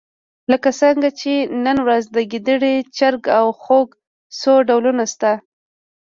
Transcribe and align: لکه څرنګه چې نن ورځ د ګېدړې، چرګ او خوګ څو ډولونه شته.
لکه 0.51 0.69
څرنګه 0.79 1.09
چې 1.19 1.33
نن 1.65 1.77
ورځ 1.85 2.03
د 2.15 2.17
ګېدړې، 2.31 2.75
چرګ 2.97 3.23
او 3.39 3.45
خوګ 3.61 3.87
څو 4.39 4.53
ډولونه 4.67 5.03
شته. 5.11 5.31